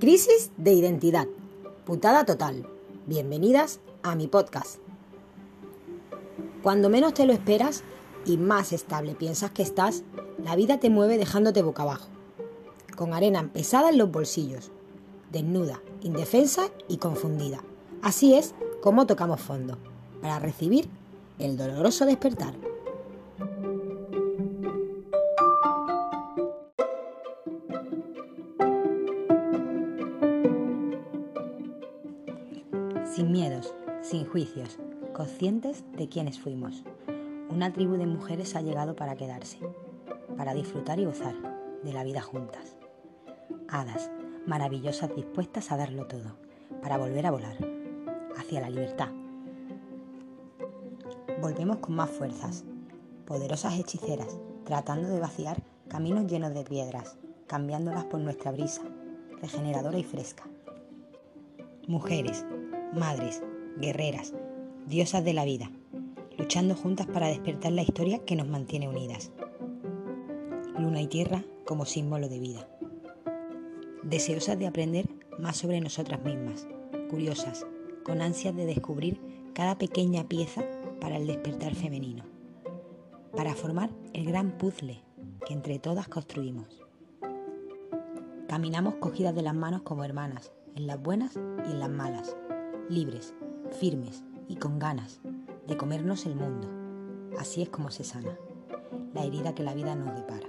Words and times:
Crisis 0.00 0.50
de 0.56 0.72
identidad. 0.72 1.28
Putada 1.84 2.24
total. 2.24 2.66
Bienvenidas 3.04 3.80
a 4.02 4.14
mi 4.14 4.28
podcast. 4.28 4.78
Cuando 6.62 6.88
menos 6.88 7.12
te 7.12 7.26
lo 7.26 7.34
esperas 7.34 7.84
y 8.24 8.38
más 8.38 8.72
estable 8.72 9.14
piensas 9.14 9.50
que 9.50 9.62
estás, 9.62 10.02
la 10.42 10.56
vida 10.56 10.80
te 10.80 10.88
mueve 10.88 11.18
dejándote 11.18 11.60
boca 11.60 11.82
abajo, 11.82 12.08
con 12.96 13.12
arena 13.12 13.50
pesada 13.52 13.90
en 13.90 13.98
los 13.98 14.10
bolsillos, 14.10 14.70
desnuda, 15.30 15.82
indefensa 16.00 16.70
y 16.88 16.96
confundida. 16.96 17.62
Así 18.00 18.32
es 18.32 18.54
como 18.80 19.06
tocamos 19.06 19.42
fondo, 19.42 19.76
para 20.22 20.38
recibir 20.38 20.88
el 21.38 21.58
doloroso 21.58 22.06
despertar. 22.06 22.54
Sin 33.20 33.32
miedos, 33.32 33.74
sin 34.00 34.24
juicios, 34.24 34.78
conscientes 35.12 35.84
de 35.94 36.08
quiénes 36.08 36.40
fuimos. 36.40 36.82
Una 37.50 37.70
tribu 37.70 37.98
de 37.98 38.06
mujeres 38.06 38.56
ha 38.56 38.62
llegado 38.62 38.96
para 38.96 39.14
quedarse, 39.14 39.58
para 40.38 40.54
disfrutar 40.54 40.98
y 40.98 41.04
gozar 41.04 41.34
de 41.84 41.92
la 41.92 42.02
vida 42.02 42.22
juntas. 42.22 42.78
Hadas, 43.68 44.10
maravillosas 44.46 45.14
dispuestas 45.14 45.70
a 45.70 45.76
darlo 45.76 46.06
todo, 46.06 46.38
para 46.80 46.96
volver 46.96 47.26
a 47.26 47.30
volar, 47.30 47.58
hacia 48.38 48.62
la 48.62 48.70
libertad. 48.70 49.10
Volvemos 51.42 51.76
con 51.76 51.96
más 51.96 52.08
fuerzas, 52.08 52.64
poderosas 53.26 53.78
hechiceras, 53.78 54.38
tratando 54.64 55.10
de 55.10 55.20
vaciar 55.20 55.62
caminos 55.88 56.26
llenos 56.26 56.54
de 56.54 56.64
piedras, 56.64 57.18
cambiándolas 57.46 58.06
por 58.06 58.20
nuestra 58.20 58.50
brisa, 58.50 58.80
regeneradora 59.42 59.98
y 59.98 60.04
fresca. 60.04 60.44
Mujeres, 61.86 62.46
madres, 62.94 63.42
guerreras, 63.78 64.34
diosas 64.86 65.24
de 65.24 65.32
la 65.32 65.44
vida, 65.44 65.70
luchando 66.36 66.74
juntas 66.74 67.06
para 67.06 67.28
despertar 67.28 67.72
la 67.72 67.82
historia 67.82 68.24
que 68.24 68.36
nos 68.36 68.48
mantiene 68.48 68.88
unidas. 68.88 69.30
Luna 70.78 71.00
y 71.00 71.06
tierra 71.06 71.44
como 71.64 71.84
símbolo 71.84 72.28
de 72.28 72.40
vida. 72.40 72.68
Deseosas 74.02 74.58
de 74.58 74.66
aprender 74.66 75.08
más 75.38 75.56
sobre 75.56 75.80
nosotras 75.80 76.22
mismas, 76.24 76.66
curiosas, 77.08 77.66
con 78.04 78.22
ansias 78.22 78.56
de 78.56 78.66
descubrir 78.66 79.20
cada 79.54 79.78
pequeña 79.78 80.24
pieza 80.28 80.64
para 81.00 81.16
el 81.16 81.26
despertar 81.26 81.74
femenino, 81.74 82.24
para 83.36 83.54
formar 83.54 83.90
el 84.12 84.24
gran 84.24 84.58
puzzle 84.58 85.02
que 85.46 85.54
entre 85.54 85.78
todas 85.78 86.08
construimos. 86.08 86.82
Caminamos 88.48 88.96
cogidas 88.96 89.34
de 89.34 89.42
las 89.42 89.54
manos 89.54 89.82
como 89.82 90.04
hermanas, 90.04 90.52
en 90.74 90.86
las 90.86 91.00
buenas 91.00 91.36
y 91.36 91.70
en 91.70 91.78
las 91.78 91.90
malas, 91.90 92.36
libres, 92.90 93.34
firmes 93.78 94.24
y 94.48 94.56
con 94.56 94.80
ganas 94.80 95.20
de 95.68 95.76
comernos 95.76 96.26
el 96.26 96.34
mundo. 96.34 96.68
Así 97.38 97.62
es 97.62 97.68
como 97.68 97.90
se 97.92 98.02
sana 98.02 98.36
la 99.14 99.24
herida 99.24 99.54
que 99.54 99.62
la 99.62 99.74
vida 99.74 99.94
nos 99.94 100.14
depara, 100.16 100.48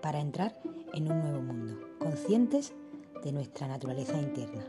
para 0.00 0.20
entrar 0.20 0.56
en 0.94 1.10
un 1.10 1.20
nuevo 1.20 1.42
mundo, 1.42 1.80
conscientes 1.98 2.72
de 3.24 3.32
nuestra 3.32 3.66
naturaleza 3.66 4.18
interna, 4.18 4.64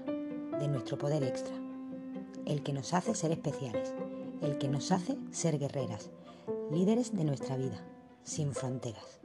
de 0.60 0.68
nuestro 0.68 0.98
poder 0.98 1.24
extra, 1.24 1.54
el 2.46 2.64
que 2.64 2.74
nos 2.74 2.94
hace 2.94 3.14
ser 3.14 3.32
especiales, 3.32 3.94
el 4.42 4.58
que 4.58 4.68
nos 4.68 4.92
hace 4.92 5.16
ser 5.32 5.60
guerreras, 5.60 6.10
líderes 6.72 7.16
de 7.16 7.24
nuestra 7.24 7.56
vida, 7.56 7.84
sin 8.24 8.54
fronteras. 8.54 9.20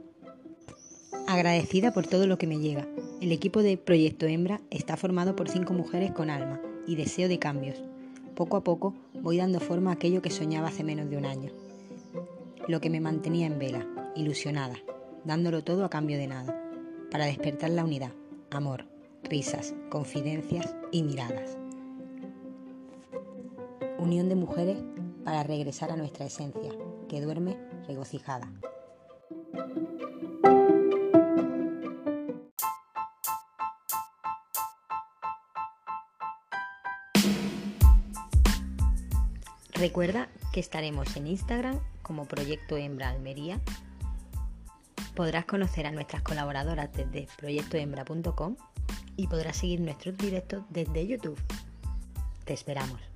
Agradecida 1.27 1.93
por 1.93 2.05
todo 2.05 2.27
lo 2.27 2.37
que 2.37 2.47
me 2.47 2.59
llega, 2.59 2.87
el 3.21 3.31
equipo 3.31 3.61
de 3.63 3.77
Proyecto 3.77 4.25
Hembra 4.25 4.61
está 4.69 4.97
formado 4.97 5.35
por 5.35 5.49
cinco 5.49 5.73
mujeres 5.73 6.11
con 6.11 6.29
alma 6.29 6.59
y 6.87 6.95
deseo 6.95 7.27
de 7.27 7.39
cambios. 7.39 7.83
Poco 8.35 8.57
a 8.57 8.63
poco 8.63 8.93
voy 9.13 9.37
dando 9.37 9.59
forma 9.59 9.91
a 9.91 9.93
aquello 9.93 10.21
que 10.21 10.29
soñaba 10.29 10.69
hace 10.69 10.83
menos 10.83 11.09
de 11.09 11.17
un 11.17 11.25
año. 11.25 11.51
Lo 12.67 12.79
que 12.79 12.89
me 12.89 13.01
mantenía 13.01 13.47
en 13.47 13.59
vela, 13.59 13.87
ilusionada, 14.15 14.75
dándolo 15.25 15.63
todo 15.63 15.85
a 15.85 15.89
cambio 15.89 16.17
de 16.17 16.27
nada, 16.27 16.55
para 17.11 17.25
despertar 17.25 17.71
la 17.71 17.83
unidad, 17.83 18.11
amor, 18.51 18.85
risas, 19.23 19.73
confidencias 19.89 20.75
y 20.91 21.03
miradas. 21.03 21.57
Unión 23.97 24.29
de 24.29 24.35
mujeres 24.35 24.77
para 25.23 25.43
regresar 25.43 25.91
a 25.91 25.97
nuestra 25.97 26.25
esencia, 26.25 26.71
que 27.07 27.21
duerme 27.21 27.57
regocijada. 27.87 28.51
Recuerda 39.79 40.27
que 40.51 40.59
estaremos 40.59 41.15
en 41.15 41.27
Instagram 41.27 41.79
como 42.01 42.25
Proyecto 42.25 42.75
Hembra 42.75 43.07
Almería. 43.07 43.61
Podrás 45.15 45.45
conocer 45.45 45.87
a 45.87 45.91
nuestras 45.91 46.21
colaboradoras 46.21 46.91
desde 46.91 47.29
proyectohembra.com 47.37 48.57
y 49.15 49.27
podrás 49.27 49.55
seguir 49.55 49.79
nuestros 49.79 50.17
directos 50.17 50.65
desde 50.69 51.07
YouTube. 51.07 51.41
Te 52.43 52.51
esperamos. 52.51 53.08